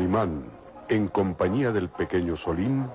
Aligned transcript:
Calimán, 0.00 0.44
en 0.88 1.08
compañía 1.08 1.72
del 1.72 1.90
pequeño 1.90 2.34
Solín, 2.38 2.88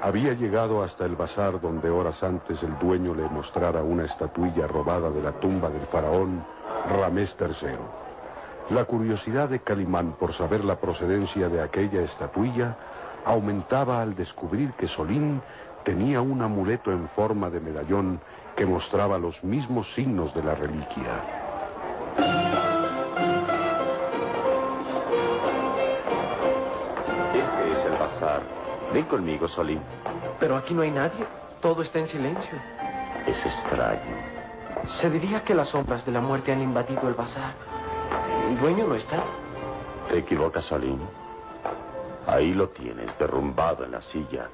había 0.00 0.32
llegado 0.32 0.82
hasta 0.82 1.04
el 1.04 1.14
bazar 1.14 1.60
donde 1.60 1.90
horas 1.90 2.22
antes 2.22 2.62
el 2.62 2.78
dueño 2.78 3.14
le 3.14 3.28
mostrara 3.28 3.82
una 3.82 4.06
estatuilla 4.06 4.66
robada 4.66 5.10
de 5.10 5.20
la 5.20 5.32
tumba 5.32 5.68
del 5.68 5.86
faraón 5.88 6.42
Ramés 6.88 7.36
III. 7.38 8.74
La 8.74 8.86
curiosidad 8.86 9.50
de 9.50 9.60
Calimán 9.60 10.12
por 10.12 10.32
saber 10.32 10.64
la 10.64 10.76
procedencia 10.76 11.50
de 11.50 11.60
aquella 11.60 12.00
estatuilla 12.00 12.78
aumentaba 13.26 14.00
al 14.00 14.14
descubrir 14.14 14.72
que 14.72 14.88
Solín 14.88 15.42
tenía 15.84 16.22
un 16.22 16.40
amuleto 16.40 16.90
en 16.90 17.10
forma 17.10 17.50
de 17.50 17.60
medallón 17.60 18.20
que 18.56 18.64
mostraba 18.64 19.18
los 19.18 19.44
mismos 19.44 19.86
signos 19.94 20.34
de 20.34 20.42
la 20.42 20.54
reliquia. 20.54 22.47
Ven 28.92 29.04
conmigo, 29.04 29.48
Solín. 29.48 29.80
Pero 30.40 30.56
aquí 30.56 30.74
no 30.74 30.82
hay 30.82 30.90
nadie. 30.90 31.26
Todo 31.60 31.82
está 31.82 31.98
en 31.98 32.08
silencio. 32.08 32.58
Es 33.26 33.44
extraño. 33.44 34.16
Se 35.00 35.10
diría 35.10 35.42
que 35.44 35.54
las 35.54 35.68
sombras 35.68 36.04
de 36.06 36.12
la 36.12 36.20
muerte 36.20 36.52
han 36.52 36.62
invadido 36.62 37.08
el 37.08 37.14
bazar. 37.14 37.54
El 38.48 38.58
dueño 38.58 38.86
no 38.86 38.94
está. 38.94 39.24
Te 40.08 40.18
equivocas, 40.18 40.64
Solín. 40.64 41.00
Ahí 42.26 42.52
lo 42.52 42.68
tienes, 42.68 43.16
derrumbado 43.18 43.84
en 43.84 43.92
la 43.92 44.02
silla 44.02 44.48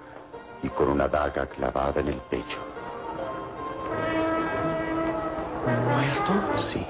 y 0.63 0.69
con 0.69 0.89
una 0.89 1.09
daga 1.09 1.47
clavada 1.47 2.01
en 2.01 2.09
el 2.09 2.21
pecho. 2.31 2.59
¿Muerto? 5.67 6.33
Sí, 6.73 6.87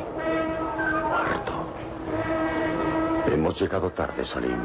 muerto. 1.08 1.52
Hemos 3.26 3.60
llegado 3.60 3.90
tarde, 3.90 4.24
Salim. 4.26 4.60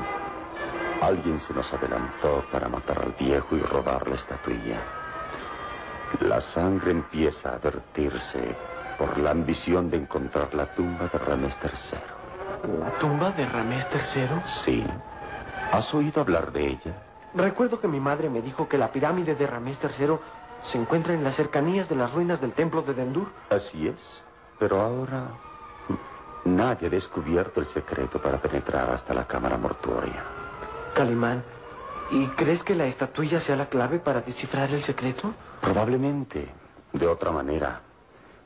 Alguien 1.02 1.40
se 1.42 1.54
nos 1.54 1.72
adelantó 1.74 2.44
para 2.52 2.68
matar 2.68 3.00
al 3.00 3.14
viejo 3.14 3.56
y 3.56 3.62
robar 3.62 4.08
la 4.08 4.16
estatuilla. 4.16 4.82
La 6.20 6.42
sangre 6.42 6.92
empieza 6.92 7.54
a 7.54 7.58
vertirse 7.58 8.56
por 8.98 9.18
la 9.18 9.32
ambición 9.32 9.90
de 9.90 9.98
encontrar 9.98 10.54
la 10.54 10.66
tumba 10.76 11.08
de 11.08 11.18
Ramés 11.18 11.56
III. 11.64 12.80
¿La 12.80 12.92
tumba 13.00 13.32
de 13.32 13.46
Ramés 13.46 13.88
III? 13.94 14.42
Sí. 14.66 14.86
¿Has 15.72 15.94
oído 15.94 16.20
hablar 16.20 16.52
de 16.52 16.68
ella? 16.68 16.94
Recuerdo 17.34 17.80
que 17.80 17.88
mi 17.88 18.00
madre 18.00 18.30
me 18.30 18.42
dijo 18.42 18.68
que 18.68 18.78
la 18.78 18.92
pirámide 18.92 19.36
de 19.36 19.48
Ramés 19.48 19.78
III 19.82 20.18
se 20.72 20.78
encuentra 20.78 21.14
en 21.14 21.24
las 21.24 21.36
cercanías 21.36 21.88
de 21.88 21.96
las 21.96 22.12
ruinas 22.12 22.42
del 22.42 22.52
templo 22.52 22.82
de 22.82 22.94
Dendur. 22.94 23.32
Así 23.50 23.88
es. 23.88 24.24
Pero 24.58 24.82
ahora 24.82 25.28
nadie 26.44 26.88
ha 26.88 26.92
descubierto 26.92 27.62
el 27.62 27.68
secreto 27.68 28.22
para 28.22 28.42
penetrar 28.42 28.90
hasta 28.90 29.14
la 29.14 29.26
cámara 29.26 29.58
mortuoria. 29.58 30.39
Calimán, 31.00 31.42
¿y 32.12 32.28
crees 32.36 32.62
que 32.62 32.76
la 32.76 32.86
estatuilla 32.86 33.40
sea 33.40 33.56
la 33.56 33.68
clave 33.68 34.00
para 34.00 34.20
descifrar 34.20 34.70
el 34.70 34.84
secreto? 34.84 35.34
Probablemente. 35.62 36.50
De 36.92 37.08
otra 37.08 37.32
manera, 37.32 37.80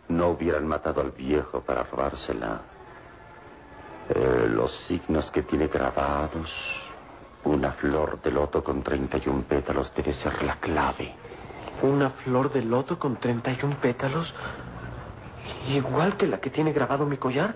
no 0.10 0.28
hubieran 0.30 0.68
matado 0.68 1.02
al 1.02 1.10
viejo 1.10 1.62
para 1.62 1.82
robársela. 1.82 2.62
Eh, 4.10 4.48
los 4.52 4.72
signos 4.86 5.32
que 5.32 5.42
tiene 5.42 5.66
grabados, 5.68 6.48
una 7.44 7.72
flor 7.72 8.22
de 8.22 8.30
loto 8.30 8.64
con 8.64 8.84
31 8.84 9.46
pétalos 9.50 9.92
debe 9.96 10.14
ser 10.14 10.44
la 10.44 10.58
clave. 10.58 11.12
¿Una 11.82 12.12
flor 12.12 12.54
de 12.54 12.62
loto 12.62 13.00
con 13.00 13.16
31 13.20 13.78
pétalos? 13.82 14.32
¿Igual 15.70 16.18
que 16.18 16.28
la 16.28 16.40
que 16.40 16.52
tiene 16.52 16.72
grabado 16.72 17.08
mi 17.08 17.18
collar? 17.18 17.56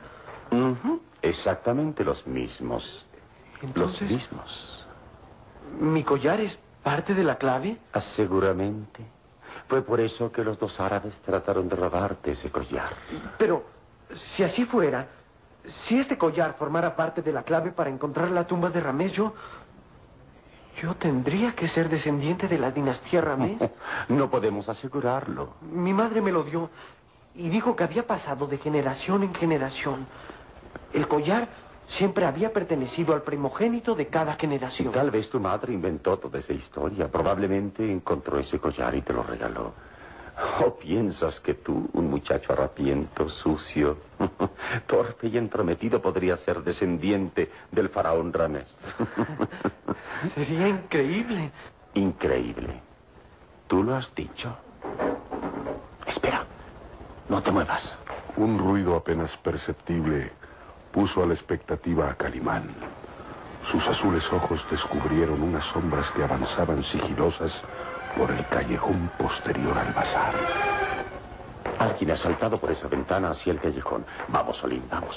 Ujú, 0.49 1.03
Exactamente 1.21 2.03
los 2.03 2.25
mismos. 2.25 3.05
Entonces, 3.61 4.01
Los 4.01 4.11
mismos. 4.11 4.86
¿Mi 5.79 6.03
collar 6.03 6.39
es 6.41 6.57
parte 6.83 7.13
de 7.13 7.23
la 7.23 7.35
clave? 7.37 7.77
Ah, 7.93 8.01
Seguramente. 8.01 9.05
Fue 9.67 9.81
por 9.81 9.99
eso 9.99 10.31
que 10.31 10.43
los 10.43 10.57
dos 10.57 10.79
árabes 10.79 11.13
trataron 11.25 11.67
de 11.67 11.75
robarte 11.75 12.31
ese 12.31 12.49
collar. 12.49 12.93
Pero, 13.37 13.65
si 14.35 14.43
así 14.43 14.63
fuera, 14.65 15.07
si 15.85 15.99
este 15.99 16.17
collar 16.17 16.55
formara 16.57 16.95
parte 16.95 17.21
de 17.21 17.33
la 17.33 17.43
clave 17.43 17.71
para 17.71 17.89
encontrar 17.89 18.31
la 18.31 18.47
tumba 18.47 18.69
de 18.69 18.79
Ramés, 18.79 19.11
yo... 19.11 19.33
Yo 20.81 20.93
tendría 20.95 21.53
que 21.53 21.67
ser 21.67 21.89
descendiente 21.89 22.47
de 22.47 22.59
la 22.59 22.71
dinastía 22.71 23.19
Ramés. 23.19 23.57
No 24.09 24.29
podemos 24.29 24.69
asegurarlo. 24.69 25.55
Mi 25.61 25.91
madre 25.91 26.21
me 26.21 26.31
lo 26.31 26.43
dio 26.43 26.69
y 27.35 27.49
dijo 27.49 27.75
que 27.75 27.83
había 27.83 28.05
pasado 28.05 28.47
de 28.47 28.57
generación 28.59 29.23
en 29.23 29.33
generación. 29.33 30.05
El 30.93 31.07
collar 31.07 31.49
siempre 31.89 32.25
había 32.25 32.51
pertenecido 32.51 33.13
al 33.13 33.23
primogénito 33.23 33.95
de 33.95 34.07
cada 34.07 34.33
generación. 34.33 34.91
Tal 34.91 35.11
vez 35.11 35.29
tu 35.29 35.39
madre 35.39 35.73
inventó 35.73 36.17
toda 36.17 36.39
esa 36.39 36.53
historia. 36.53 37.07
Probablemente 37.09 37.89
encontró 37.89 38.39
ese 38.39 38.59
collar 38.59 38.95
y 38.95 39.01
te 39.01 39.13
lo 39.13 39.23
regaló. 39.23 39.73
¿O 40.63 40.77
piensas 40.77 41.39
que 41.39 41.55
tú, 41.55 41.89
un 41.93 42.11
muchacho 42.11 42.53
harapiento, 42.53 43.27
sucio, 43.27 43.97
torpe 44.87 45.27
y 45.27 45.37
entrometido, 45.37 45.99
podría 45.99 46.37
ser 46.37 46.61
descendiente 46.63 47.49
del 47.71 47.89
faraón 47.89 48.31
Ramés? 48.31 48.67
Sería 50.35 50.67
increíble. 50.67 51.51
Increíble. 51.95 52.81
Tú 53.67 53.81
lo 53.81 53.95
has 53.95 54.13
dicho. 54.13 54.55
Espera. 56.05 56.45
No 57.29 57.41
te 57.41 57.51
muevas. 57.51 57.91
Un 58.37 58.59
ruido 58.59 58.95
apenas 58.95 59.35
perceptible 59.37 60.31
puso 60.97 61.21
a 61.21 61.27
la 61.27 61.35
expectativa 61.35 62.09
a 62.09 62.15
Calimán. 62.15 62.73
Sus 63.71 63.85
azules 63.85 64.23
ojos 64.33 64.65
descubrieron 64.71 65.43
unas 65.43 65.63
sombras 65.65 66.09
que 66.09 66.23
avanzaban 66.23 66.83
sigilosas 66.85 67.51
por 68.17 68.31
el 68.31 68.43
callejón 68.47 69.07
posterior 69.15 69.77
al 69.77 69.93
bazar. 69.93 70.33
Alguien 71.77 72.09
ha 72.09 72.17
saltado 72.17 72.59
por 72.59 72.71
esa 72.71 72.87
ventana 72.87 73.29
hacia 73.29 73.53
el 73.53 73.61
callejón. 73.61 74.07
Vamos, 74.29 74.57
Solín, 74.57 74.83
vamos. 74.89 75.15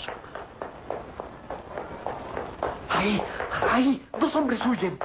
¡Ahí! 2.91 3.23
¡Ahí! 3.71 4.07
¡Dos 4.21 4.37
hombres 4.37 4.61
huyen! 4.67 4.99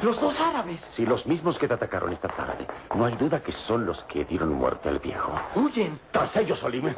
Los 0.00 0.18
dos 0.22 0.40
árabes. 0.40 0.80
Si 0.92 1.04
los 1.04 1.26
mismos 1.26 1.58
que 1.58 1.68
te 1.68 1.74
atacaron 1.74 2.14
esta 2.14 2.28
tarde, 2.28 2.66
no 2.94 3.04
hay 3.04 3.14
duda 3.16 3.42
que 3.42 3.52
son 3.52 3.84
los 3.84 4.02
que 4.04 4.24
dieron 4.24 4.54
muerte 4.54 4.88
al 4.88 5.00
viejo. 5.00 5.38
Huyen. 5.54 6.00
Tras 6.12 6.34
ellos, 6.34 6.58
Solim. 6.60 6.94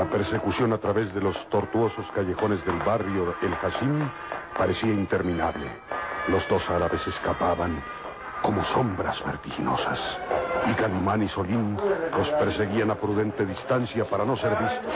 La 0.00 0.08
persecución 0.08 0.72
a 0.72 0.78
través 0.78 1.12
de 1.12 1.20
los 1.20 1.36
tortuosos 1.50 2.06
callejones 2.14 2.64
del 2.64 2.78
barrio 2.78 3.34
El 3.42 3.54
Hashim 3.54 4.08
parecía 4.56 4.94
interminable. 4.94 5.70
Los 6.28 6.48
dos 6.48 6.62
árabes 6.70 7.06
escapaban 7.06 7.82
como 8.40 8.64
sombras 8.64 9.22
vertiginosas. 9.22 10.00
Y 10.70 10.72
Calimán 10.72 11.22
y 11.22 11.28
Solín 11.28 11.76
los 12.16 12.30
perseguían 12.30 12.90
a 12.90 12.94
prudente 12.94 13.44
distancia 13.44 14.06
para 14.06 14.24
no 14.24 14.38
ser 14.38 14.56
vistos. 14.56 14.94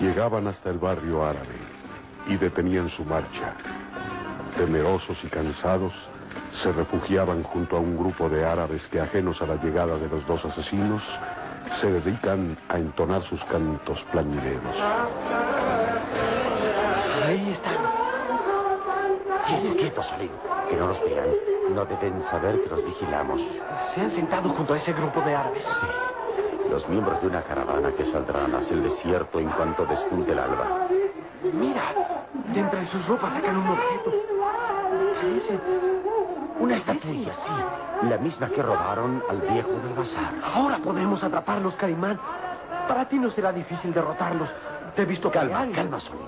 Llegaban 0.00 0.48
hasta 0.48 0.70
el 0.70 0.78
barrio 0.78 1.24
árabe 1.24 1.54
y 2.26 2.36
detenían 2.36 2.90
su 2.90 3.04
marcha. 3.04 3.54
Temerosos 4.56 5.16
y 5.24 5.28
cansados, 5.28 5.92
se 6.62 6.72
refugiaban 6.72 7.42
junto 7.42 7.76
a 7.76 7.80
un 7.80 7.96
grupo 7.96 8.28
de 8.28 8.44
árabes 8.44 8.82
que, 8.88 9.00
ajenos 9.00 9.40
a 9.42 9.46
la 9.46 9.56
llegada 9.56 9.96
de 9.96 10.08
los 10.08 10.26
dos 10.26 10.44
asesinos, 10.44 11.02
se 11.80 11.90
dedican 11.90 12.56
a 12.68 12.78
entonar 12.78 13.22
sus 13.24 13.42
cantos 13.44 13.98
plañideros. 14.12 14.76
Ahí 17.24 17.50
están. 17.50 17.76
Tienes 19.46 19.74
quietos, 19.76 20.06
Solim. 20.06 20.30
Que 20.68 20.76
no 20.76 20.88
nos 20.88 21.00
vean. 21.04 21.28
No 21.74 21.84
deben 21.86 22.22
saber 22.30 22.60
que 22.62 22.68
los 22.68 22.84
vigilamos. 22.84 23.40
Se 23.94 24.00
han 24.00 24.10
sentado 24.12 24.50
junto 24.50 24.74
a 24.74 24.76
ese 24.76 24.92
grupo 24.92 25.20
de 25.22 25.34
árabes. 25.34 25.62
Sí. 25.62 25.86
Los 26.70 26.88
miembros 26.88 27.20
de 27.20 27.28
una 27.28 27.42
caravana 27.42 27.92
que 27.92 28.04
saldrán 28.06 28.54
hacia 28.54 28.74
el 28.74 28.82
desierto 28.82 29.38
en 29.38 29.48
cuanto 29.50 29.84
despunte 29.86 30.32
el 30.32 30.38
alba. 30.38 30.88
Mira, 31.52 31.94
de 32.52 32.60
entre 32.60 32.86
sus 32.88 33.06
ropas 33.06 33.32
sacan 33.34 33.56
un 33.56 33.68
objeto. 33.68 34.21
Una 36.58 36.76
estatuilla, 36.76 37.32
sí. 37.34 38.06
La 38.08 38.18
misma 38.18 38.48
que 38.48 38.62
robaron 38.62 39.22
al 39.28 39.40
viejo 39.40 39.70
del 39.70 39.94
bazar. 39.94 40.34
Ahora 40.42 40.78
podremos 40.78 41.22
atraparlos, 41.22 41.74
Calimán. 41.76 42.18
Para 42.88 43.08
ti 43.08 43.18
no 43.18 43.30
será 43.30 43.52
difícil 43.52 43.92
derrotarlos. 43.92 44.48
Te 44.94 45.02
he 45.02 45.04
visto 45.04 45.30
Calma, 45.30 45.66
calma, 45.74 46.00
Solim. 46.00 46.26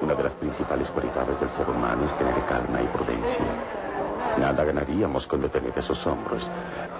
Una 0.00 0.14
de 0.14 0.22
las 0.22 0.32
principales 0.34 0.88
cualidades 0.90 1.38
del 1.40 1.50
ser 1.50 1.68
humano 1.68 2.04
es 2.04 2.18
tener 2.18 2.34
calma 2.46 2.80
y 2.82 2.86
prudencia. 2.88 3.44
Nada 4.38 4.64
ganaríamos 4.64 5.26
con 5.26 5.40
detener 5.40 5.72
esos 5.78 6.04
hombros. 6.06 6.42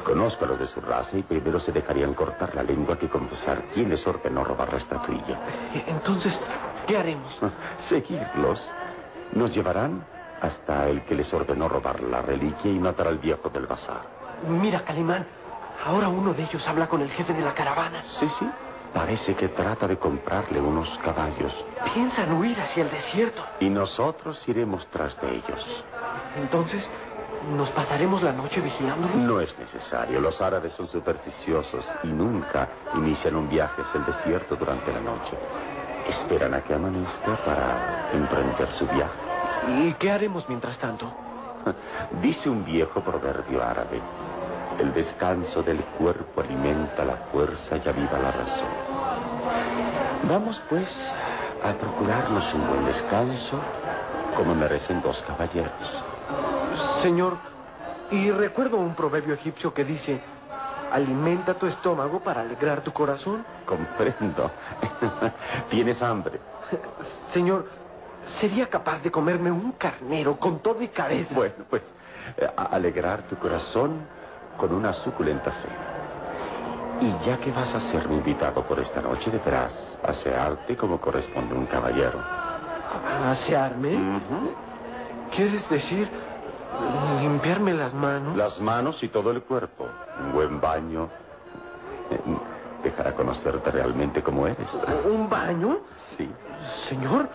Conozco 0.05 0.45
a 0.45 0.49
los 0.49 0.59
de 0.59 0.67
su 0.67 0.81
raza 0.81 1.17
y 1.17 1.23
primero 1.23 1.59
se 1.59 1.73
dejarían 1.73 2.15
cortar 2.15 2.55
la 2.55 2.63
lengua 2.63 2.99
que 2.99 3.09
confesar 3.09 3.63
quién 3.75 3.91
les 3.91 4.07
ordenó 4.07 4.45
robar 4.45 4.73
la 4.73 4.79
estatuilla. 4.79 5.41
Entonces, 5.87 6.39
¿qué 6.87 6.97
haremos? 6.97 7.33
Seguirlos. 7.89 8.65
Nos 9.33 9.53
llevarán 9.55 10.05
hasta 10.41 10.89
el 10.89 11.03
que 11.03 11.15
les 11.15 11.33
ordenó 11.33 11.69
robar 11.69 12.01
la 12.03 12.23
reliquia 12.23 12.71
y 12.71 12.79
matar 12.79 13.09
al 13.09 13.19
viejo 13.19 13.49
del 13.49 13.67
bazar. 13.67 14.03
Mira, 14.49 14.85
Calimán, 14.85 15.27
ahora 15.85 16.09
uno 16.09 16.35
de 16.35 16.43
ellos 16.43 16.67
habla 16.67 16.89
con 16.89 17.01
el 17.03 17.11
jefe 17.11 17.33
de 17.33 17.43
la 17.43 17.55
caravana. 17.55 18.03
Sí, 18.21 18.29
sí. 18.39 18.49
Parece 18.93 19.35
que 19.35 19.49
trata 19.49 19.89
de 19.89 19.97
comprarle 19.97 20.61
unos 20.61 20.89
caballos. 20.99 21.53
Piensan 21.93 22.33
huir 22.33 22.61
hacia 22.61 22.85
el 22.85 22.91
desierto. 22.91 23.45
Y 23.59 23.69
nosotros 23.69 24.41
iremos 24.49 24.87
tras 24.91 25.21
de 25.21 25.35
ellos. 25.35 25.85
Entonces, 26.37 26.89
¿nos 27.57 27.71
pasaremos 27.71 28.23
la 28.23 28.33
noche 28.33 28.61
vigilándolos? 28.61 29.17
No 29.17 29.41
es 29.41 29.59
necesario. 29.59 30.21
Los 30.21 30.41
árabes 30.41 30.75
son 30.75 30.89
supersticiosos 30.89 31.85
y 32.05 32.07
nunca 32.07 32.69
inician 32.95 33.35
un 33.35 33.49
viaje 33.49 33.83
hacia 33.83 33.99
el 33.99 34.07
desierto 34.07 34.55
durante 34.55 34.93
la 34.93 35.01
noche. 35.01 35.37
Esperan 36.07 36.55
a 36.55 36.63
que 36.63 36.75
amanezca 36.75 37.37
para 37.45 38.11
emprender 38.13 38.71
su 38.75 38.87
viaje. 38.87 39.24
¿Y 39.69 39.93
qué 39.95 40.11
haremos 40.11 40.49
mientras 40.49 40.79
tanto? 40.79 41.13
Dice 42.23 42.49
un 42.49 42.65
viejo 42.65 43.01
proverbio 43.01 43.63
árabe. 43.63 44.01
El 44.79 44.93
descanso 44.93 45.63
del 45.63 45.79
cuerpo 45.99 46.41
alimenta 46.41 47.05
la 47.05 47.17
fuerza 47.33 47.77
y 47.77 47.89
aviva 47.89 48.19
la 48.19 48.33
razón. 48.33 48.69
Vamos, 50.29 50.61
pues, 50.69 50.89
a 51.63 51.73
procurarnos 51.75 52.53
un 52.55 52.69
buen 52.69 52.85
descanso, 52.87 53.61
como 54.37 54.55
merecen 54.55 55.01
dos 55.01 55.23
caballeros. 55.27 55.73
Señor, 57.03 57.37
y 58.11 58.31
recuerdo 58.31 58.79
un 58.79 58.95
proverbio 58.95 59.35
egipcio 59.35 59.73
que 59.73 59.85
dice, 59.85 60.21
alimenta 60.91 61.55
tu 61.55 61.67
estómago 61.67 62.21
para 62.21 62.41
alegrar 62.41 62.83
tu 62.83 62.93
corazón. 62.93 63.45
Comprendo. 63.67 64.51
¿Tienes 65.71 66.03
hambre? 66.03 66.41
Señor, 67.33 67.67
sería 68.41 68.67
capaz 68.69 69.03
de 69.03 69.11
comerme 69.11 69.51
un 69.51 69.73
carnero 69.73 70.39
con 70.39 70.61
todo 70.61 70.83
y 70.83 70.89
cabeza. 70.89 71.35
Bueno, 71.35 71.65
pues, 71.69 71.83
eh, 72.37 72.49
alegrar 72.57 73.23
tu 73.23 73.37
corazón 73.37 74.07
con 74.57 74.73
una 74.73 74.93
suculenta 74.93 75.51
cena. 75.53 75.95
Y 77.01 77.27
ya 77.27 77.39
que 77.39 77.51
vas 77.51 77.75
a 77.75 77.81
ser 77.91 78.09
mi 78.09 78.17
invitado 78.17 78.63
por 78.63 78.79
esta 78.79 79.03
noche, 79.03 79.31
deberás 79.31 79.99
asearte 80.03 80.77
como 80.77 81.01
corresponde 81.01 81.55
un 81.55 81.67
caballero. 81.67 82.21
¿Asearme? 83.25 84.21
¿Quieres 85.35 85.69
decir 85.69 86.09
limpiarme 87.21 87.75
las 87.75 87.93
manos? 87.93 88.37
Las 88.37 88.61
manos 88.61 89.03
y 89.03 89.09
todo 89.09 89.31
el 89.33 89.43
cuerpo. 89.43 89.87
Un 90.21 90.33
buen 90.33 90.61
baño 90.61 91.09
eh, 92.11 92.21
dejará 92.85 93.15
conocerte 93.15 93.71
realmente 93.71 94.23
como 94.23 94.47
eres. 94.47 94.69
¿Un 95.05 95.29
baño? 95.29 95.79
Sí. 96.17 96.31
Señor, 96.89 97.29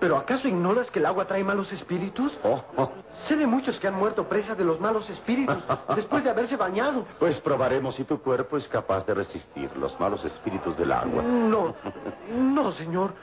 ¿Pero 0.00 0.16
acaso 0.16 0.46
ignoras 0.48 0.90
que 0.90 0.98
el 0.98 1.06
agua 1.06 1.26
trae 1.26 1.42
malos 1.42 1.72
espíritus? 1.72 2.32
Oh, 2.42 2.62
oh. 2.76 2.90
Sé 3.26 3.36
de 3.36 3.46
muchos 3.46 3.78
que 3.80 3.88
han 3.88 3.94
muerto 3.94 4.28
presa 4.28 4.54
de 4.54 4.64
los 4.64 4.80
malos 4.80 5.08
espíritus 5.08 5.56
después 5.96 6.22
de 6.22 6.30
haberse 6.30 6.56
bañado. 6.56 7.06
Pues 7.18 7.40
probaremos 7.40 7.94
si 7.94 8.04
tu 8.04 8.20
cuerpo 8.20 8.56
es 8.56 8.68
capaz 8.68 9.06
de 9.06 9.14
resistir 9.14 9.74
los 9.76 9.98
malos 9.98 10.24
espíritus 10.24 10.76
del 10.76 10.92
agua. 10.92 11.22
No, 11.22 11.74
no, 12.36 12.72
señor. 12.72 13.14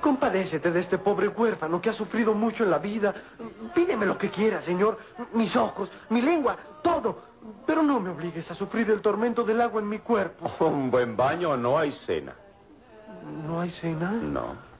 Compadécete 0.00 0.70
de 0.70 0.80
este 0.80 0.98
pobre 0.98 1.28
huérfano 1.28 1.80
que 1.80 1.90
ha 1.90 1.94
sufrido 1.94 2.34
mucho 2.34 2.64
en 2.64 2.70
la 2.70 2.78
vida. 2.78 3.14
Pídeme 3.74 4.06
lo 4.06 4.18
que 4.18 4.30
quiera, 4.30 4.62
señor. 4.62 4.98
Mis 5.32 5.54
ojos, 5.56 5.90
mi 6.10 6.20
lengua, 6.20 6.56
todo. 6.82 7.34
Pero 7.66 7.82
no 7.82 8.00
me 8.00 8.10
obligues 8.10 8.50
a 8.50 8.54
sufrir 8.54 8.90
el 8.90 9.02
tormento 9.02 9.44
del 9.44 9.60
agua 9.60 9.80
en 9.80 9.88
mi 9.88 9.98
cuerpo. 9.98 10.50
Un 10.64 10.90
buen 10.90 11.16
baño 11.16 11.56
no 11.56 11.78
hay 11.78 11.92
cena. 12.06 12.34
¿No 13.46 13.60
hay 13.60 13.70
cena? 13.70 14.10
No. 14.12 14.73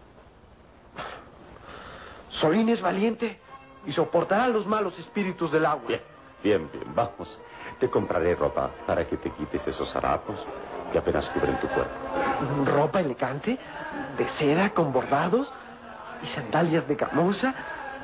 Solín 2.44 2.69
es 2.69 2.82
valiente 2.82 3.38
y 3.87 3.93
soportará 3.93 4.49
los 4.49 4.67
malos 4.67 4.99
espíritus 4.99 5.50
del 5.50 5.64
agua. 5.64 5.88
Bien, 5.88 6.02
bien, 6.43 6.69
bien, 6.70 6.94
vamos. 6.94 7.41
Te 7.81 7.88
compraré 7.88 8.35
ropa 8.35 8.70
para 8.87 9.06
que 9.06 9.17
te 9.17 9.31
quites 9.31 9.67
esos 9.67 9.96
harapos 9.96 10.38
que 10.93 10.99
apenas 10.99 11.25
cubren 11.31 11.58
tu 11.58 11.67
cuerpo. 11.69 11.94
¿Ropa 12.67 13.00
elegante? 13.00 13.58
¿De 14.19 14.29
seda 14.37 14.69
con 14.75 14.93
bordados? 14.93 15.50
¿Y 16.23 16.26
sandalias 16.35 16.87
de 16.87 16.96
camusa? 16.96 17.55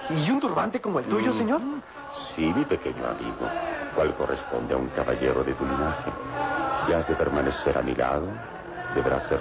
¿Y 0.08 0.30
un 0.30 0.40
turbante 0.40 0.80
como 0.80 1.00
el 1.00 1.04
tuyo, 1.04 1.34
señor? 1.34 1.60
Sí, 2.34 2.46
mi 2.46 2.64
pequeño 2.64 3.06
amigo, 3.06 3.46
cual 3.94 4.14
corresponde 4.16 4.72
a 4.72 4.78
un 4.78 4.88
caballero 4.88 5.44
de 5.44 5.52
tu 5.52 5.66
linaje. 5.66 6.10
Si 6.86 6.94
has 6.94 7.06
de 7.06 7.14
permanecer 7.14 7.76
a 7.76 7.82
mi 7.82 7.94
lado, 7.94 8.26
deberás 8.94 9.22
ser 9.24 9.40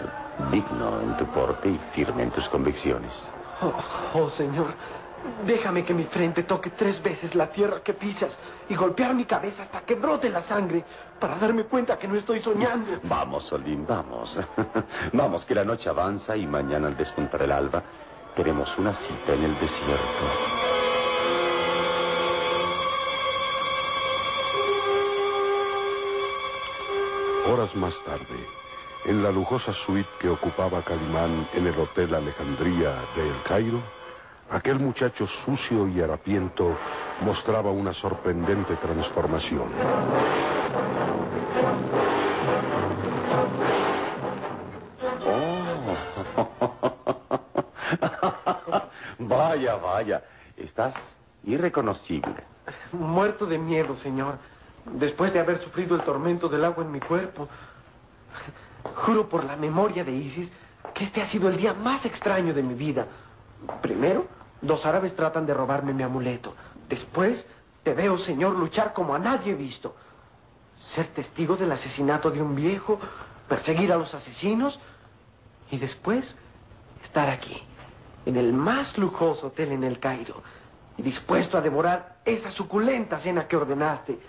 digno 0.52 1.00
en 1.00 1.16
tu 1.16 1.26
porte 1.28 1.70
y 1.70 1.80
firme 1.94 2.24
en 2.24 2.32
tus 2.32 2.48
convicciones. 2.50 3.14
Oh, 3.62 3.74
oh, 4.14 4.30
Señor, 4.30 4.74
déjame 5.46 5.84
que 5.84 5.94
mi 5.94 6.06
frente 6.06 6.44
toque 6.44 6.72
tres 6.72 7.02
veces 7.04 7.36
la 7.36 7.48
tierra 7.52 7.82
que 7.84 7.94
pisas 7.94 8.38
y 8.70 8.76
golpear 8.76 9.14
mi 9.14 9.26
cabeza 9.26 9.64
hasta 9.64 9.82
que 9.82 9.96
brote 9.96 10.30
la 10.30 10.44
sangre 10.44 10.84
para 11.20 11.36
darme 11.36 11.66
cuenta 11.66 11.98
que 11.98 12.08
no 12.08 12.16
estoy 12.16 12.42
soñando. 12.42 13.00
Vamos, 13.04 13.44
Solín, 13.46 13.86
vamos. 13.86 14.40
vamos, 15.14 15.44
que 15.46 15.56
la 15.56 15.66
noche 15.66 15.90
avanza 15.90 16.38
y 16.38 16.48
mañana 16.48 16.88
al 16.88 16.96
despuntar 16.96 17.42
el 17.42 17.52
alba 17.52 17.84
tenemos 18.36 18.70
una 18.78 18.94
cita 18.94 19.34
en 19.34 19.44
el 19.44 19.60
desierto. 19.60 20.24
Horas 27.48 27.76
más 27.76 27.94
tarde, 28.06 28.48
en 29.06 29.24
la 29.24 29.32
lujosa 29.32 29.74
suite 29.86 30.10
que 30.20 30.30
ocupaba 30.30 30.84
Calimán 30.84 31.48
en 31.54 31.68
el 31.68 31.80
Hotel 31.80 32.14
Alejandría 32.14 32.96
de 33.16 33.30
El 33.30 33.44
Cairo, 33.44 33.82
aquel 34.50 34.80
muchacho 34.80 35.28
sucio 35.46 35.88
y 35.88 36.02
harapiento 36.02 36.78
mostraba 37.22 37.72
una 37.72 37.94
sorprendente 37.94 38.76
transformación. 38.76 39.70
Oh. 45.26 45.98
vaya, 49.20 49.76
vaya, 49.76 50.24
estás 50.58 50.94
irreconocible. 51.44 52.44
Muerto 52.92 53.46
de 53.46 53.58
miedo, 53.58 53.96
señor, 53.96 54.38
después 54.94 55.34
de 55.34 55.40
haber 55.40 55.64
sufrido 55.64 55.96
el 55.96 56.02
tormento 56.02 56.50
del 56.50 56.66
agua 56.66 56.84
en 56.84 56.92
mi 56.92 57.00
cuerpo. 57.00 57.48
Juro 59.06 59.30
por 59.30 59.44
la 59.44 59.56
memoria 59.56 60.04
de 60.04 60.12
Isis 60.12 60.50
que 60.94 61.06
este 61.06 61.22
ha 61.22 61.28
sido 61.28 61.50
el 61.50 61.58
día 61.58 61.74
más 61.74 62.06
extraño 62.06 62.54
de 62.54 62.64
mi 62.64 62.74
vida. 62.74 63.08
Primero, 63.82 64.28
dos 64.62 64.86
árabes 64.86 65.16
tratan 65.16 65.46
de 65.46 65.54
robarme 65.54 65.94
mi 65.94 66.04
amuleto. 66.04 66.56
Después, 66.88 67.46
te 67.84 67.94
veo, 67.94 68.18
señor, 68.18 68.56
luchar 68.56 68.94
como 68.94 69.14
a 69.16 69.20
nadie 69.20 69.54
he 69.54 69.56
visto. 69.56 69.96
Ser 70.96 71.08
testigo 71.08 71.56
del 71.56 71.72
asesinato 71.72 72.32
de 72.32 72.42
un 72.42 72.56
viejo, 72.56 73.00
perseguir 73.48 73.92
a 73.92 73.98
los 73.98 74.14
asesinos 74.14 74.80
y 75.72 75.78
después 75.78 76.36
estar 77.04 77.30
aquí, 77.30 77.62
en 78.26 78.36
el 78.36 78.54
más 78.54 78.98
lujoso 78.98 79.48
hotel 79.48 79.72
en 79.72 79.84
el 79.84 80.00
Cairo, 80.00 80.42
y 80.98 81.02
dispuesto 81.02 81.58
a 81.58 81.62
devorar 81.62 82.18
esa 82.26 82.52
suculenta 82.52 83.20
cena 83.20 83.48
que 83.48 83.56
ordenaste. 83.56 84.20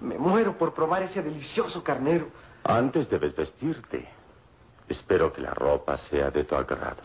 Me 0.00 0.18
muero 0.18 0.56
por 0.56 0.74
probar 0.74 1.02
ese 1.02 1.22
delicioso 1.22 1.82
carnero. 1.82 2.28
Antes 2.66 3.08
debes 3.08 3.34
vestirte. 3.34 4.08
Espero 4.88 5.32
que 5.32 5.40
la 5.40 5.54
ropa 5.54 5.96
sea 5.98 6.30
de 6.30 6.44
tu 6.44 6.54
agrado. 6.56 6.96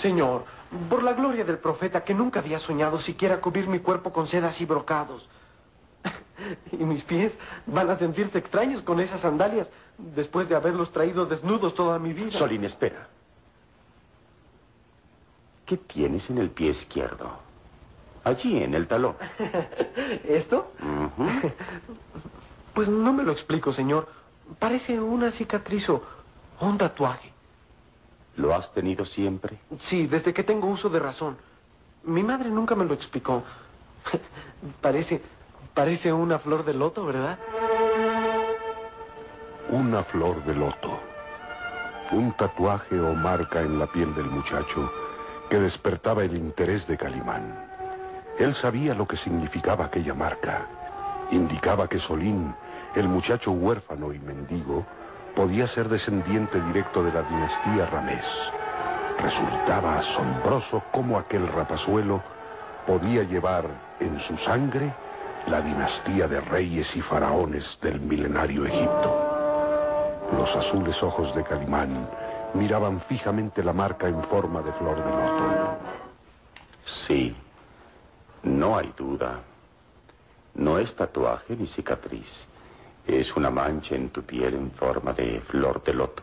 Señor, 0.00 0.44
por 0.88 1.02
la 1.02 1.14
gloria 1.14 1.44
del 1.44 1.58
profeta 1.58 2.04
que 2.04 2.14
nunca 2.14 2.40
había 2.40 2.60
soñado 2.60 3.00
siquiera 3.00 3.40
cubrir 3.40 3.66
mi 3.66 3.80
cuerpo 3.80 4.12
con 4.12 4.28
sedas 4.28 4.60
y 4.60 4.64
brocados. 4.64 5.28
Y 6.72 6.84
mis 6.84 7.02
pies 7.04 7.34
van 7.66 7.90
a 7.90 7.98
sentirse 7.98 8.38
extraños 8.38 8.82
con 8.82 8.98
esas 8.98 9.20
sandalias 9.20 9.68
después 9.98 10.48
de 10.48 10.54
haberlos 10.54 10.90
traído 10.90 11.26
desnudos 11.26 11.74
toda 11.74 11.98
mi 11.98 12.14
vida. 12.14 12.38
Solín, 12.38 12.64
espera. 12.64 13.08
¿Qué 15.66 15.76
tienes 15.76 16.30
en 16.30 16.38
el 16.38 16.50
pie 16.50 16.70
izquierdo? 16.70 17.30
Allí, 18.24 18.62
en 18.62 18.74
el 18.74 18.86
talón. 18.86 19.16
¿Esto? 20.24 20.72
Pues 22.72 22.88
no 22.88 23.12
me 23.12 23.24
lo 23.24 23.32
explico, 23.32 23.72
señor. 23.72 24.06
Parece 24.60 25.00
una 25.00 25.32
cicatriz 25.32 25.88
o 25.88 26.02
un 26.60 26.76
tatuaje. 26.78 27.32
¿Lo 28.36 28.54
has 28.54 28.72
tenido 28.72 29.04
siempre? 29.06 29.58
Sí, 29.88 30.06
desde 30.06 30.32
que 30.32 30.44
tengo 30.44 30.68
uso 30.68 30.88
de 30.88 31.00
razón. 31.00 31.36
Mi 32.04 32.22
madre 32.22 32.50
nunca 32.50 32.74
me 32.74 32.84
lo 32.84 32.94
explicó. 32.94 33.42
parece, 34.80 35.22
parece 35.74 36.12
una 36.12 36.38
flor 36.38 36.64
de 36.64 36.74
loto, 36.74 37.04
¿verdad? 37.06 37.38
Una 39.70 40.04
flor 40.04 40.44
de 40.44 40.54
loto. 40.54 41.00
Un 42.12 42.32
tatuaje 42.36 43.00
o 43.00 43.14
marca 43.14 43.60
en 43.60 43.78
la 43.78 43.86
piel 43.86 44.14
del 44.14 44.26
muchacho 44.26 44.90
que 45.48 45.58
despertaba 45.58 46.22
el 46.22 46.36
interés 46.36 46.86
de 46.86 46.98
Calimán. 46.98 47.66
Él 48.38 48.54
sabía 48.56 48.94
lo 48.94 49.06
que 49.06 49.16
significaba 49.16 49.86
aquella 49.86 50.14
marca. 50.14 50.66
Indicaba 51.30 51.88
que 51.88 51.98
Solín 51.98 52.54
el 52.94 53.08
muchacho 53.08 53.52
huérfano 53.52 54.12
y 54.12 54.18
mendigo 54.18 54.84
podía 55.34 55.66
ser 55.68 55.88
descendiente 55.88 56.60
directo 56.60 57.02
de 57.02 57.12
la 57.12 57.22
dinastía 57.22 57.86
Ramés. 57.86 58.24
Resultaba 59.18 59.98
asombroso 59.98 60.82
cómo 60.92 61.18
aquel 61.18 61.46
rapazuelo 61.48 62.22
podía 62.86 63.22
llevar 63.22 63.66
en 64.00 64.18
su 64.20 64.36
sangre 64.38 64.92
la 65.46 65.60
dinastía 65.60 66.26
de 66.26 66.40
reyes 66.40 66.88
y 66.96 67.00
faraones 67.02 67.78
del 67.80 68.00
milenario 68.00 68.66
Egipto. 68.66 69.30
Los 70.36 70.54
azules 70.56 71.00
ojos 71.02 71.34
de 71.34 71.44
Calimán 71.44 72.08
miraban 72.54 73.00
fijamente 73.02 73.62
la 73.62 73.72
marca 73.72 74.08
en 74.08 74.22
forma 74.24 74.62
de 74.62 74.72
flor 74.72 74.96
de 74.96 75.10
loto. 75.10 75.78
Sí, 77.06 77.36
no 78.42 78.76
hay 78.76 78.92
duda. 78.96 79.40
No 80.54 80.78
es 80.78 80.94
tatuaje 80.96 81.56
ni 81.56 81.66
cicatriz. 81.68 82.28
Es 83.10 83.34
una 83.36 83.50
mancha 83.50 83.96
en 83.96 84.10
tu 84.10 84.22
piel 84.22 84.54
en 84.54 84.70
forma 84.70 85.12
de 85.12 85.40
flor 85.40 85.82
de 85.82 85.92
loto. 85.92 86.22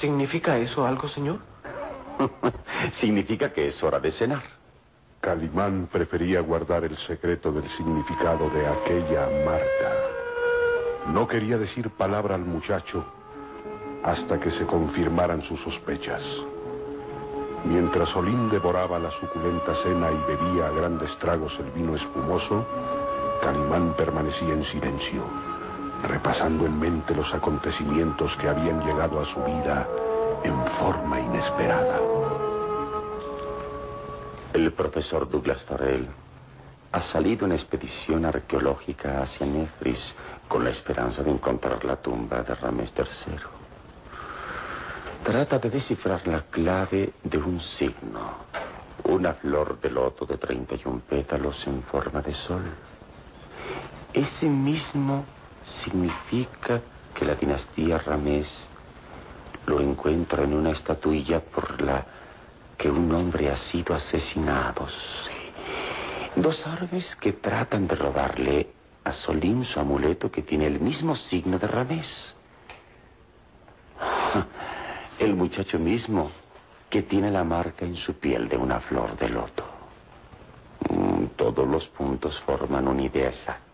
¿Significa 0.00 0.56
eso 0.56 0.86
algo, 0.86 1.06
señor? 1.06 1.38
Significa 3.00 3.52
que 3.52 3.68
es 3.68 3.82
hora 3.82 4.00
de 4.00 4.10
cenar. 4.10 4.42
Calimán 5.20 5.90
prefería 5.92 6.40
guardar 6.40 6.84
el 6.84 6.96
secreto 6.96 7.52
del 7.52 7.68
significado 7.76 8.48
de 8.50 8.66
aquella 8.66 9.28
marca. 9.44 9.92
No 11.08 11.28
quería 11.28 11.58
decir 11.58 11.90
palabra 11.90 12.36
al 12.36 12.44
muchacho 12.44 13.04
hasta 14.02 14.40
que 14.40 14.50
se 14.50 14.66
confirmaran 14.66 15.42
sus 15.42 15.60
sospechas. 15.60 16.22
Mientras 17.64 18.08
Solín 18.08 18.48
devoraba 18.50 18.98
la 18.98 19.10
suculenta 19.20 19.74
cena 19.82 20.10
y 20.10 20.26
bebía 20.26 20.68
a 20.68 20.70
grandes 20.70 21.16
tragos 21.18 21.52
el 21.60 21.70
vino 21.70 21.94
espumoso, 21.94 22.66
Calimán 23.42 23.94
permanecía 23.94 24.54
en 24.54 24.64
silencio, 24.64 25.22
repasando 26.02 26.66
en 26.66 26.78
mente 26.78 27.14
los 27.14 27.32
acontecimientos 27.32 28.34
que 28.36 28.48
habían 28.48 28.84
llegado 28.84 29.20
a 29.20 29.26
su 29.26 29.42
vida 29.44 29.86
en 30.42 30.64
forma 30.78 31.20
inesperada. 31.20 32.00
El 34.52 34.72
profesor 34.72 35.28
Douglas 35.28 35.62
Farrell 35.64 36.08
ha 36.90 37.02
salido 37.02 37.46
en 37.46 37.52
expedición 37.52 38.24
arqueológica 38.24 39.22
hacia 39.22 39.46
Nefris 39.46 40.14
con 40.48 40.64
la 40.64 40.70
esperanza 40.70 41.22
de 41.22 41.30
encontrar 41.30 41.84
la 41.84 41.96
tumba 41.96 42.42
de 42.42 42.54
Ramés 42.54 42.92
III. 42.96 43.36
Trata 45.24 45.58
de 45.58 45.70
descifrar 45.70 46.26
la 46.26 46.42
clave 46.42 47.14
de 47.22 47.38
un 47.38 47.60
signo, 47.78 48.44
una 49.04 49.34
flor 49.34 49.80
de 49.80 49.88
loto 49.88 50.26
de 50.26 50.36
31 50.36 51.02
pétalos 51.08 51.56
en 51.66 51.82
forma 51.84 52.20
de 52.20 52.34
sol. 52.34 52.62
Ese 54.12 54.46
mismo 54.46 55.24
significa 55.84 56.80
que 57.14 57.24
la 57.24 57.34
dinastía 57.34 57.98
Ramés 57.98 58.48
lo 59.66 59.80
encuentra 59.80 60.44
en 60.44 60.54
una 60.54 60.70
estatuilla 60.70 61.40
por 61.40 61.80
la 61.80 62.04
que 62.76 62.90
un 62.90 63.12
hombre 63.14 63.50
ha 63.50 63.58
sido 63.58 63.94
asesinado. 63.94 64.88
Dos 66.36 66.66
árabes 66.66 67.14
que 67.16 67.34
tratan 67.34 67.86
de 67.86 67.94
robarle 67.94 68.68
a 69.04 69.12
Solín 69.12 69.64
su 69.64 69.78
amuleto 69.78 70.30
que 70.30 70.42
tiene 70.42 70.66
el 70.66 70.80
mismo 70.80 71.14
signo 71.16 71.58
de 71.58 71.66
Ramés. 71.66 72.34
El 75.18 75.36
muchacho 75.36 75.78
mismo 75.78 76.32
que 76.88 77.02
tiene 77.02 77.30
la 77.30 77.44
marca 77.44 77.84
en 77.84 77.96
su 77.96 78.14
piel 78.14 78.48
de 78.48 78.56
una 78.56 78.80
flor 78.80 79.16
de 79.16 79.28
loto. 79.28 79.64
Mm, 80.90 81.26
todos 81.36 81.66
los 81.66 81.86
puntos 81.88 82.38
forman 82.40 82.88
una 82.88 83.02
idea 83.02 83.28
exacta. 83.28 83.71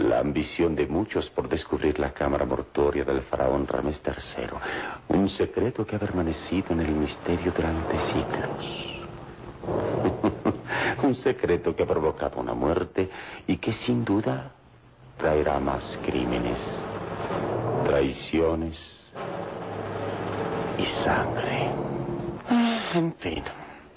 La 0.00 0.20
ambición 0.20 0.74
de 0.74 0.86
muchos 0.86 1.28
por 1.30 1.46
descubrir 1.46 1.98
la 1.98 2.12
cámara 2.12 2.46
mortuoria 2.46 3.04
del 3.04 3.20
faraón 3.22 3.66
Ramés 3.66 4.00
III. 4.02 4.46
Un 5.08 5.28
secreto 5.28 5.84
que 5.84 5.96
ha 5.96 5.98
permanecido 5.98 6.72
en 6.72 6.80
el 6.80 6.92
misterio 6.92 7.52
durante 7.52 8.00
siglos. 8.06 9.00
Un 11.02 11.14
secreto 11.16 11.76
que 11.76 11.82
ha 11.82 11.86
provocado 11.86 12.40
una 12.40 12.54
muerte 12.54 13.10
y 13.46 13.58
que 13.58 13.72
sin 13.72 14.02
duda 14.02 14.52
traerá 15.18 15.60
más 15.60 15.98
crímenes, 16.02 16.58
traiciones 17.84 18.78
y 20.78 20.86
sangre. 21.04 21.72
Ah, 22.48 22.92
en 22.94 23.12
fin, 23.16 23.44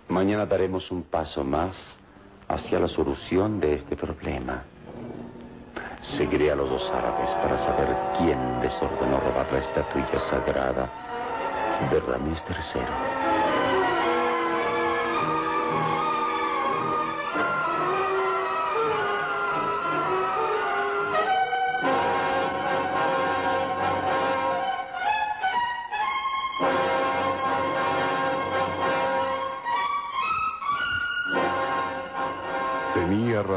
mañana 0.10 0.46
daremos 0.46 0.92
un 0.92 1.04
paso 1.04 1.46
más 1.46 1.78
hacia 2.50 2.80
la 2.80 2.90
solución 2.90 3.62
de 3.62 3.76
este 3.76 3.96
problema. 3.96 4.66
Seguiré 6.18 6.52
a 6.52 6.56
los 6.56 6.70
dos 6.70 6.84
árabes 6.94 7.30
para 7.42 7.58
saber 7.66 7.98
quién 8.18 8.60
desordenó 8.62 9.20
robar 9.20 9.52
la 9.52 9.60
estatuilla 9.60 10.20
sagrada 10.30 10.90
de 11.90 12.00
Ramírez 12.02 12.44
III. 12.50 13.43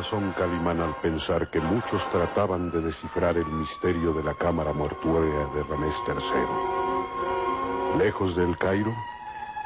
Razón 0.06 0.32
Calimán 0.38 0.80
al 0.80 0.94
pensar 0.96 1.50
que 1.50 1.58
muchos 1.58 2.00
trataban 2.12 2.70
de 2.70 2.80
descifrar 2.80 3.36
el 3.36 3.46
misterio 3.46 4.12
de 4.12 4.22
la 4.22 4.34
cámara 4.34 4.72
mortuoria 4.72 5.48
de 5.52 5.64
Ramés 5.64 5.94
III. 6.06 7.98
Lejos 7.98 8.36
del 8.36 8.56
Cairo, 8.56 8.94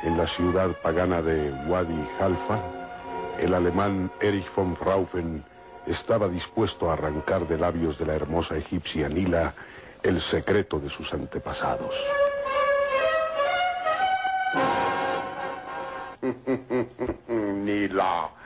en 0.02 0.16
la 0.16 0.26
ciudad 0.28 0.70
pagana 0.82 1.20
de 1.20 1.52
Wadi 1.66 2.08
Halfa, 2.18 2.58
el 3.38 3.52
alemán 3.52 4.10
Erich 4.20 4.50
von 4.54 4.76
Fraufen 4.76 5.44
estaba 5.86 6.26
dispuesto 6.26 6.88
a 6.88 6.94
arrancar 6.94 7.46
de 7.46 7.58
labios 7.58 7.98
de 7.98 8.06
la 8.06 8.14
hermosa 8.14 8.56
egipcia 8.56 9.10
Nila 9.10 9.54
el 10.02 10.22
secreto 10.30 10.78
de 10.78 10.88
sus 10.88 11.12
antepasados. 11.12 11.94
Nila 17.28 18.39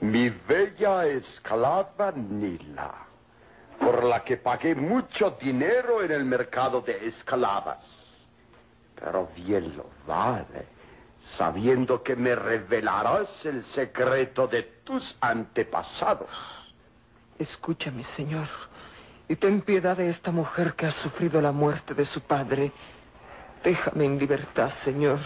mi 0.00 0.30
bella 0.30 1.06
esclava 1.06 2.12
Nila, 2.12 2.94
por 3.78 4.04
la 4.04 4.22
que 4.22 4.36
pagué 4.36 4.74
mucho 4.74 5.36
dinero 5.40 6.02
en 6.02 6.12
el 6.12 6.24
mercado 6.24 6.80
de 6.80 7.08
esclavas. 7.08 7.84
Pero 8.94 9.28
bien 9.34 9.76
lo 9.76 9.86
vale, 10.06 10.66
sabiendo 11.36 12.02
que 12.02 12.16
me 12.16 12.34
revelarás 12.34 13.44
el 13.44 13.64
secreto 13.64 14.46
de 14.46 14.62
tus 14.84 15.16
antepasados. 15.20 16.30
Escúchame, 17.38 18.04
señor, 18.04 18.48
y 19.28 19.36
ten 19.36 19.60
piedad 19.62 19.96
de 19.96 20.10
esta 20.10 20.32
mujer 20.32 20.74
que 20.74 20.86
ha 20.86 20.92
sufrido 20.92 21.40
la 21.40 21.52
muerte 21.52 21.94
de 21.94 22.04
su 22.04 22.20
padre. 22.20 22.72
Déjame 23.62 24.04
en 24.04 24.18
libertad, 24.18 24.70
señor. 24.84 25.18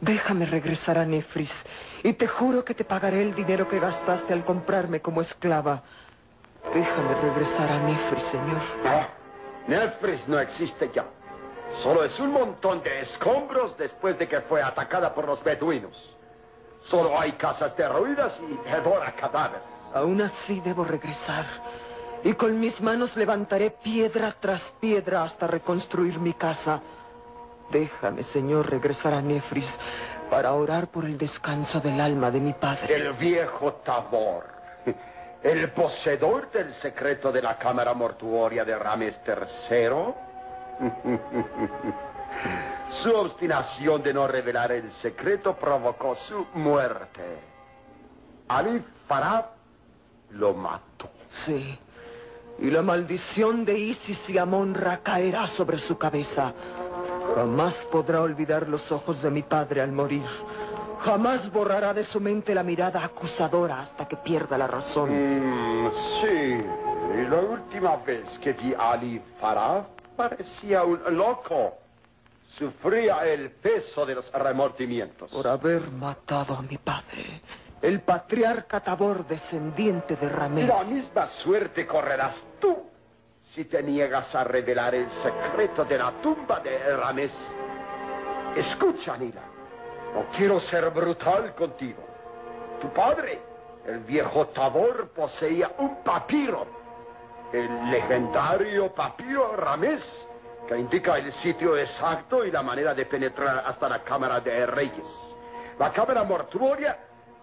Déjame 0.00 0.46
regresar 0.46 0.98
a 0.98 1.04
Nefris 1.04 1.52
y 2.02 2.12
te 2.14 2.26
juro 2.26 2.64
que 2.64 2.74
te 2.74 2.84
pagaré 2.84 3.22
el 3.22 3.34
dinero 3.34 3.68
que 3.68 3.78
gastaste 3.78 4.32
al 4.32 4.44
comprarme 4.44 5.00
como 5.00 5.20
esclava. 5.20 5.82
Déjame 6.74 7.14
regresar 7.14 7.70
a 7.70 7.78
Nefris, 7.78 8.24
señor. 8.24 8.62
No, 8.84 9.06
Nefris 9.68 10.28
no 10.28 10.38
existe 10.38 10.90
ya. 10.92 11.04
Solo 11.82 12.04
es 12.04 12.18
un 12.18 12.32
montón 12.32 12.82
de 12.82 13.00
escombros 13.02 13.76
después 13.78 14.18
de 14.18 14.28
que 14.28 14.40
fue 14.42 14.62
atacada 14.62 15.14
por 15.14 15.26
los 15.26 15.42
beduinos. 15.42 15.96
Solo 16.84 17.18
hay 17.18 17.32
casas 17.32 17.76
derruidas 17.76 18.38
y 18.48 18.68
devora 18.68 19.12
cadáveres. 19.14 19.62
Aún 19.94 20.20
así 20.20 20.60
debo 20.60 20.84
regresar. 20.84 21.46
Y 22.24 22.34
con 22.34 22.58
mis 22.58 22.80
manos 22.80 23.16
levantaré 23.16 23.70
piedra 23.70 24.34
tras 24.40 24.62
piedra 24.80 25.24
hasta 25.24 25.46
reconstruir 25.46 26.18
mi 26.18 26.34
casa. 26.34 26.80
Déjame, 27.70 28.22
Señor, 28.24 28.68
regresar 28.68 29.14
a 29.14 29.22
Nefris 29.22 29.72
para 30.32 30.54
orar 30.54 30.88
por 30.88 31.04
el 31.04 31.18
descanso 31.18 31.78
del 31.78 32.00
alma 32.00 32.30
de 32.30 32.40
mi 32.40 32.54
padre. 32.54 32.94
El 32.94 33.12
viejo 33.12 33.74
Tabor, 33.84 34.46
el 35.42 35.70
poseedor 35.72 36.50
del 36.50 36.72
secreto 36.76 37.30
de 37.30 37.42
la 37.42 37.58
cámara 37.58 37.92
mortuoria 37.92 38.64
de 38.64 38.74
Rames 38.74 39.20
III. 39.26 40.14
Su 43.02 43.14
obstinación 43.14 44.02
de 44.02 44.14
no 44.14 44.26
revelar 44.26 44.72
el 44.72 44.90
secreto 45.02 45.54
provocó 45.54 46.16
su 46.16 46.46
muerte. 46.54 47.38
Ali 48.48 48.82
Farab 49.06 49.50
lo 50.30 50.54
mató. 50.54 51.10
Sí. 51.44 51.78
Y 52.58 52.70
la 52.70 52.80
maldición 52.80 53.66
de 53.66 53.78
Isis 53.78 54.30
y 54.30 54.38
Amonra 54.38 55.00
caerá 55.02 55.46
sobre 55.48 55.76
su 55.76 55.98
cabeza. 55.98 56.54
Jamás 57.34 57.74
podrá 57.90 58.20
olvidar 58.20 58.68
los 58.68 58.90
ojos 58.92 59.22
de 59.22 59.30
mi 59.30 59.42
padre 59.42 59.80
al 59.80 59.92
morir. 59.92 60.26
Jamás 61.00 61.50
borrará 61.50 61.92
de 61.92 62.04
su 62.04 62.20
mente 62.20 62.54
la 62.54 62.62
mirada 62.62 63.04
acusadora 63.04 63.82
hasta 63.82 64.06
que 64.06 64.16
pierda 64.16 64.56
la 64.56 64.66
razón. 64.66 65.10
Mm, 65.10 65.90
sí, 66.20 66.64
y 67.18 67.28
la 67.28 67.40
última 67.40 67.96
vez 67.96 68.38
que 68.38 68.52
vi 68.52 68.74
a 68.74 68.92
Ali 68.92 69.20
Farah 69.40 69.84
parecía 70.16 70.84
un 70.84 71.00
loco. 71.16 71.78
Sufría 72.56 73.26
el 73.26 73.50
peso 73.50 74.04
de 74.04 74.14
los 74.16 74.30
remordimientos. 74.30 75.30
Por 75.30 75.48
haber 75.48 75.90
matado 75.90 76.54
a 76.54 76.62
mi 76.62 76.76
padre. 76.76 77.40
El 77.80 78.00
patriarca 78.02 78.80
Tabor, 78.80 79.26
descendiente 79.26 80.16
de 80.16 80.28
Ramés. 80.28 80.68
La 80.68 80.84
misma 80.84 81.28
suerte 81.42 81.86
correrás 81.86 82.36
tú 82.60 82.91
si 83.54 83.64
te 83.66 83.82
niegas 83.82 84.34
a 84.34 84.44
revelar 84.44 84.94
el 84.94 85.10
secreto 85.22 85.84
de 85.84 85.98
la 85.98 86.10
tumba 86.22 86.60
de 86.60 86.96
Ramés. 86.96 87.32
Escucha, 88.56 89.16
Nila. 89.16 89.42
No 90.14 90.26
quiero 90.36 90.60
ser 90.60 90.88
brutal 90.90 91.54
contigo. 91.54 92.02
Tu 92.80 92.88
padre, 92.92 93.40
el 93.86 94.00
viejo 94.00 94.48
Tabor, 94.48 95.10
poseía 95.10 95.70
un 95.78 96.02
papiro. 96.02 96.66
El 97.52 97.90
legendario 97.90 98.94
papiro 98.94 99.54
Ramés, 99.56 100.02
que 100.66 100.78
indica 100.78 101.18
el 101.18 101.30
sitio 101.34 101.76
exacto 101.76 102.44
y 102.44 102.50
la 102.50 102.62
manera 102.62 102.94
de 102.94 103.04
penetrar 103.04 103.64
hasta 103.66 103.88
la 103.88 104.02
Cámara 104.02 104.40
de 104.40 104.64
Reyes. 104.64 105.06
La 105.78 105.92
cámara 105.92 106.24
mortuoria 106.24 106.98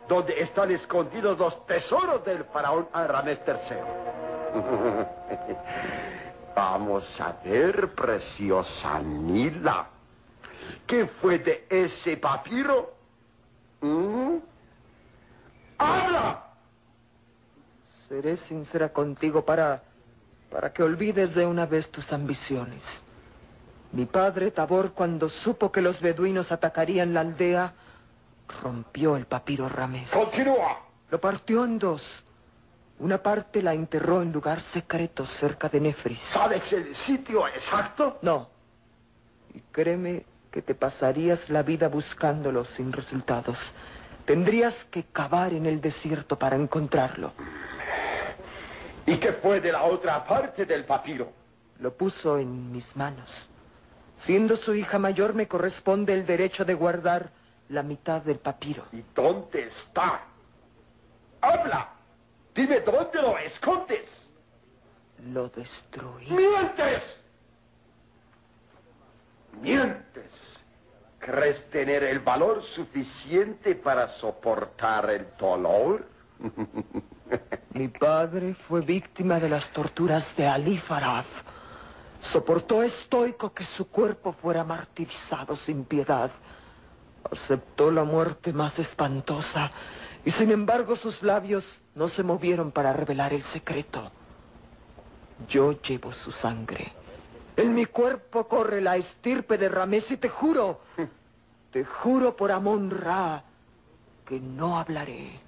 donde 0.08 0.42
están 0.42 0.72
escondidos 0.72 1.38
los 1.38 1.66
tesoros 1.68 2.26
del 2.26 2.46
faraón 2.46 2.88
Ramés 2.92 3.40
III. 3.46 4.19
Vamos 6.56 7.22
a 7.22 7.34
ver, 7.44 7.94
preciosa 7.94 9.00
Nila. 9.00 9.88
¿Qué 10.86 11.08
fue 11.22 11.40
de 11.40 11.66
ese 11.70 12.18
papiro? 12.18 12.94
¿Mm? 13.82 14.38
¡Habla! 15.78 16.44
Seré 18.08 18.38
sincera 18.38 18.90
contigo 18.90 19.46
para, 19.46 19.84
para 20.52 20.74
que 20.74 20.84
olvides 20.84 21.34
de 21.36 21.46
una 21.46 21.66
vez 21.66 21.90
tus 21.92 22.12
ambiciones. 22.12 22.82
Mi 23.92 24.06
padre 24.06 24.52
Tabor, 24.52 24.94
cuando 24.94 25.30
supo 25.30 25.72
que 25.72 25.82
los 25.82 26.00
beduinos 26.02 26.52
atacarían 26.52 27.14
la 27.14 27.22
aldea, 27.22 27.74
rompió 28.62 29.16
el 29.16 29.26
papiro 29.26 29.70
Ramés. 29.70 30.10
¡Continúa! 30.12 30.80
Lo 31.10 31.20
partió 31.20 31.66
en 31.66 31.80
dos. 31.80 32.04
Una 33.00 33.18
parte 33.18 33.62
la 33.62 33.74
enterró 33.74 34.22
en 34.22 34.32
lugar 34.32 34.62
secreto 34.62 35.26
cerca 35.26 35.70
de 35.70 35.80
Nefris. 35.80 36.20
¿Sabes 36.34 36.72
el 36.74 36.94
sitio 36.96 37.48
exacto? 37.48 38.20
No. 38.22 38.50
Y 39.54 39.62
créeme 39.72 40.26
que 40.52 40.62
te 40.62 40.76
pasarías 40.76 41.50
la 41.50 41.64
vida 41.64 41.88
buscándolo 41.88 42.66
sin 42.66 42.92
resultados. 42.92 43.58
Tendrías 44.26 44.84
que 44.86 45.04
cavar 45.04 45.54
en 45.54 45.66
el 45.66 45.80
desierto 45.80 46.38
para 46.38 46.58
encontrarlo. 46.58 47.32
¿Y 49.06 49.18
qué 49.18 49.34
fue 49.34 49.62
de 49.62 49.72
la 49.72 49.84
otra 49.84 50.24
parte 50.26 50.66
del 50.66 50.86
papiro? 50.86 51.32
Lo 51.80 51.96
puso 51.96 52.38
en 52.38 52.72
mis 52.72 52.96
manos. 52.98 53.30
Siendo 54.26 54.58
su 54.58 54.76
hija 54.76 55.00
mayor, 55.00 55.34
me 55.34 55.48
corresponde 55.48 56.14
el 56.14 56.26
derecho 56.26 56.66
de 56.66 56.74
guardar 56.74 57.30
la 57.70 57.82
mitad 57.82 58.22
del 58.22 58.40
papiro. 58.40 58.84
¿Y 58.92 59.04
dónde 59.16 59.68
está? 59.68 60.24
¡Habla! 61.40 61.99
Dime 62.60 62.82
dónde 62.82 63.22
lo 63.22 63.38
escondes. 63.38 64.06
Lo 65.32 65.48
destruí. 65.48 66.30
¡Mientes! 66.30 67.04
Mientes. 69.62 70.66
¿Crees 71.20 71.70
tener 71.70 72.04
el 72.04 72.20
valor 72.20 72.62
suficiente 72.76 73.76
para 73.76 74.10
soportar 74.10 75.10
el 75.10 75.28
dolor? 75.40 76.06
Mi 77.72 77.88
padre 77.88 78.56
fue 78.68 78.82
víctima 78.82 79.40
de 79.40 79.48
las 79.48 79.72
torturas 79.72 80.36
de 80.36 80.46
Ali 80.46 80.80
Faraf. 80.80 81.28
Soportó 82.34 82.84
estoico 82.84 83.54
que 83.54 83.64
su 83.68 83.90
cuerpo 83.90 84.34
fuera 84.34 84.66
martirizado 84.66 85.56
sin 85.56 85.86
piedad. 85.86 86.30
Aceptó 87.32 87.90
la 87.90 88.04
muerte 88.04 88.52
más 88.52 88.78
espantosa 88.80 89.72
y 90.26 90.32
sin 90.32 90.52
embargo 90.52 90.96
sus 90.96 91.22
labios 91.24 91.64
no 91.96 92.08
se 92.10 92.24
movieron 92.24 92.72
para 92.72 92.94
revelar 92.94 93.34
el 93.34 93.44
secreto. 93.44 94.12
Yo 95.48 95.82
llevo 95.82 96.12
su 96.12 96.32
sangre. 96.32 96.92
En 97.56 97.74
mi 97.74 97.86
cuerpo 97.86 98.48
corre 98.48 98.82
la 98.82 98.98
estirpe 98.98 99.58
de 99.58 99.70
Ramés 99.70 100.10
y 100.12 100.18
te 100.18 100.30
juro, 100.30 100.82
te 101.72 101.84
juro 101.84 102.36
por 102.36 102.52
Amon 102.52 102.90
Ra 102.90 103.44
que 104.26 104.40
no 104.40 104.78
hablaré. 104.78 105.40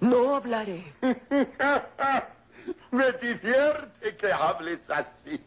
No 0.00 0.36
hablaré. 0.36 0.92
Me 2.90 3.12
divierte 3.12 4.16
que 4.16 4.32
hables 4.32 4.80
así. 4.90 5.40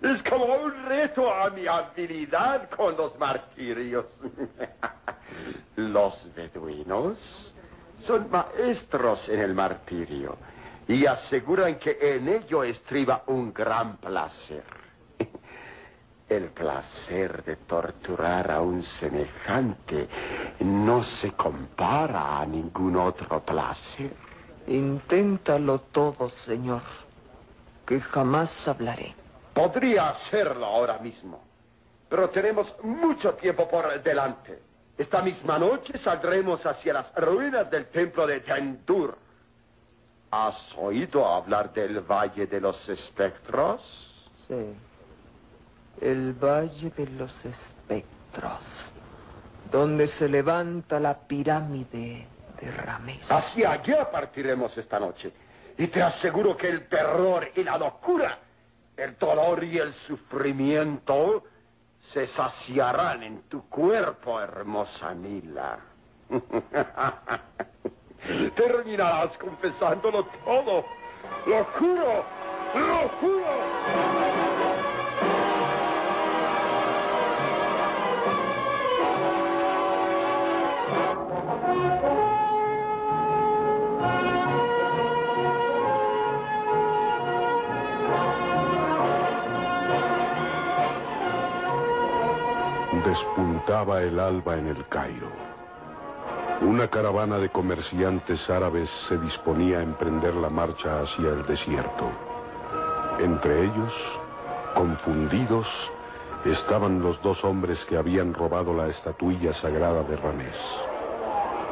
Es 0.00 0.22
como 0.22 0.44
un 0.44 0.84
reto 0.84 1.32
a 1.32 1.50
mi 1.50 1.66
habilidad 1.66 2.70
con 2.70 2.96
los 2.96 3.18
martirios. 3.18 4.06
Los 5.76 6.34
beduinos 6.34 7.18
son 8.04 8.30
maestros 8.30 9.28
en 9.28 9.40
el 9.40 9.54
martirio 9.54 10.36
y 10.86 11.04
aseguran 11.04 11.78
que 11.78 11.98
en 12.00 12.28
ello 12.28 12.62
estriba 12.62 13.24
un 13.26 13.52
gran 13.52 13.96
placer. 13.96 14.62
El 16.28 16.50
placer 16.50 17.42
de 17.42 17.56
torturar 17.56 18.50
a 18.50 18.60
un 18.60 18.82
semejante 18.82 20.08
no 20.60 21.02
se 21.02 21.32
compara 21.32 22.40
a 22.40 22.46
ningún 22.46 22.96
otro 22.96 23.40
placer. 23.40 24.14
Inténtalo 24.66 25.80
todo, 25.92 26.28
señor, 26.44 26.82
que 27.86 28.00
jamás 28.00 28.68
hablaré. 28.68 29.14
Podría 29.58 30.10
hacerlo 30.10 30.66
ahora 30.66 30.98
mismo, 30.98 31.42
pero 32.08 32.30
tenemos 32.30 32.72
mucho 32.84 33.34
tiempo 33.34 33.66
por 33.68 34.00
delante. 34.04 34.56
Esta 34.96 35.20
misma 35.20 35.58
noche 35.58 35.98
saldremos 35.98 36.64
hacia 36.64 36.92
las 36.92 37.12
ruinas 37.16 37.68
del 37.68 37.86
templo 37.86 38.24
de 38.24 38.38
Tendur. 38.38 39.18
¿Has 40.30 40.56
oído 40.76 41.26
hablar 41.26 41.72
del 41.72 42.02
Valle 42.02 42.46
de 42.46 42.60
los 42.60 42.88
Espectros? 42.88 43.82
Sí. 44.46 44.76
El 46.02 46.34
Valle 46.34 46.90
de 46.90 47.06
los 47.08 47.34
Espectros, 47.44 48.60
donde 49.72 50.06
se 50.06 50.28
levanta 50.28 51.00
la 51.00 51.18
pirámide 51.18 52.28
de 52.60 52.70
Ramés. 52.70 53.28
Hacia 53.28 53.72
allá 53.72 54.08
partiremos 54.08 54.78
esta 54.78 55.00
noche. 55.00 55.32
Y 55.76 55.88
te 55.88 56.00
aseguro 56.00 56.56
que 56.56 56.68
el 56.68 56.86
terror 56.86 57.50
y 57.56 57.64
la 57.64 57.76
locura 57.76 58.38
el 58.98 59.16
dolor 59.16 59.62
y 59.62 59.78
el 59.78 59.94
sufrimiento 60.06 61.44
se 62.12 62.26
saciarán 62.28 63.22
en 63.22 63.42
tu 63.42 63.68
cuerpo, 63.68 64.40
hermosa 64.40 65.14
Nila. 65.14 65.78
Terminarás 68.56 69.38
confesándolo 69.38 70.26
todo. 70.44 70.84
Lo 71.46 71.64
juro, 71.64 72.24
lo 72.74 73.08
juro. 73.20 74.17
Despuntaba 93.08 94.02
el 94.02 94.20
alba 94.20 94.58
en 94.58 94.66
el 94.66 94.86
Cairo. 94.88 95.30
Una 96.60 96.88
caravana 96.88 97.38
de 97.38 97.48
comerciantes 97.48 98.38
árabes 98.50 98.90
se 99.08 99.16
disponía 99.16 99.78
a 99.78 99.82
emprender 99.82 100.34
la 100.34 100.50
marcha 100.50 101.00
hacia 101.00 101.30
el 101.30 101.46
desierto. 101.46 102.10
Entre 103.18 103.64
ellos, 103.64 103.94
confundidos, 104.74 105.66
estaban 106.44 107.00
los 107.00 107.18
dos 107.22 107.42
hombres 107.44 107.82
que 107.86 107.96
habían 107.96 108.34
robado 108.34 108.74
la 108.74 108.88
estatuilla 108.88 109.54
sagrada 109.54 110.02
de 110.02 110.16
Ramés. 110.16 110.56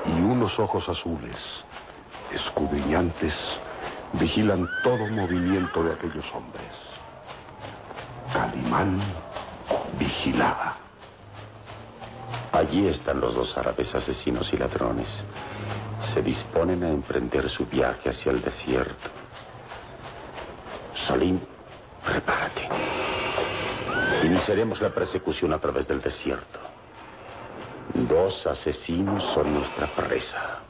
Y 0.06 0.18
unos 0.18 0.58
ojos 0.58 0.88
azules, 0.88 1.36
escudriñantes, 2.32 3.34
vigilan 4.14 4.66
todo 4.82 5.06
movimiento 5.08 5.84
de 5.84 5.92
aquellos 5.92 6.24
hombres. 6.34 6.72
Calimán 8.32 9.02
vigilaba. 9.98 10.85
Allí 12.52 12.86
están 12.88 13.20
los 13.20 13.34
dos 13.34 13.56
árabes 13.56 13.94
asesinos 13.94 14.52
y 14.52 14.56
ladrones. 14.56 15.08
Se 16.14 16.22
disponen 16.22 16.82
a 16.84 16.88
emprender 16.88 17.48
su 17.50 17.66
viaje 17.66 18.10
hacia 18.10 18.32
el 18.32 18.42
desierto. 18.42 19.10
Salim, 21.06 21.40
prepárate. 22.04 22.68
Iniciaremos 24.24 24.80
la 24.80 24.90
persecución 24.90 25.52
a 25.52 25.58
través 25.58 25.86
del 25.86 26.00
desierto. 26.00 26.58
Dos 27.94 28.46
asesinos 28.46 29.22
son 29.34 29.54
nuestra 29.54 29.86
presa. 29.94 30.60